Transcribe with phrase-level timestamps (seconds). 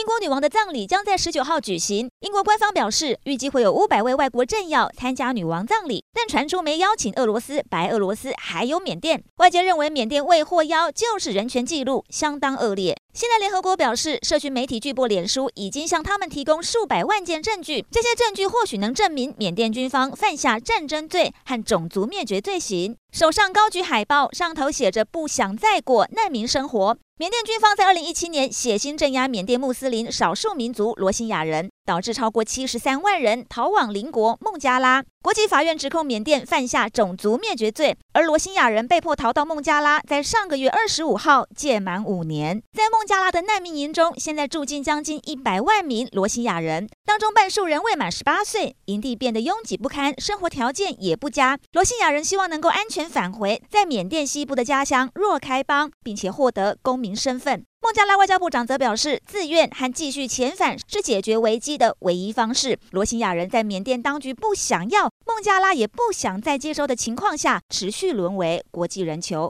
[0.00, 2.08] 英国女王的葬礼将在十九号举行。
[2.20, 9.22] 英国官方表示，预计会有五百位外国政要参加女王葬礼，但传出没邀请俄罗斯、白俄罗斯还有缅甸。
[9.36, 12.96] 外界认为缅甸未获邀就是人权记录相当恶劣。
[13.12, 22.96] 现在联合国表示，社群媒体巨擘脸书已经向他们提供数百万件证据，这些证据或许能证明缅甸军方犯下战争罪和种族灭绝罪行。
[23.12, 26.96] 手上高举海报，上头写着“不想再过难民生活”。
[27.20, 35.02] 缅甸军方在二零一七年血腥镇压缅甸穆斯林少数民族罗兴亚人，导致超过七十三万人逃往邻国孟加拉。
[35.22, 42.62] 国际法院指控缅甸犯下种族灭绝罪，而罗兴亚人被迫逃到孟加拉，在上个月二十五号届满五年。
[42.72, 51.58] 在孟加拉的难民营中，现在住进将近一百万名罗兴亚人，当中半数人未满十八岁，营地变得拥挤不堪，生活条件也不佳。
[51.72, 57.64] 罗兴亚人希望能够安全返回在缅甸西部的家乡若开邦，并且获得公民身份。
[57.82, 62.78] 孟加拉外交部长则表示，自愿和继续遣返是解决危机的唯一方式。
[62.90, 69.48] 罗兴亚人在缅甸当局不想要，孟加拉也不想再接收的情况下，持续沦为国际人球。